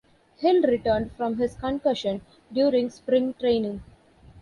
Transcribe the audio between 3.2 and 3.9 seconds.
training.